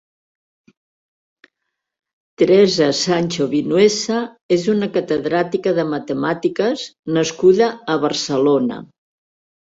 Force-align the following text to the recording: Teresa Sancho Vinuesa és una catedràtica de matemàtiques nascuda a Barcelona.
Teresa 2.41 2.87
Sancho 2.99 3.45
Vinuesa 3.51 4.21
és 4.57 4.63
una 4.73 4.89
catedràtica 4.95 5.73
de 5.81 5.85
matemàtiques 5.91 6.87
nascuda 7.19 7.69
a 7.97 7.99
Barcelona. 8.07 8.79